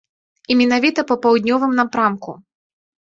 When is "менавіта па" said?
0.61-1.17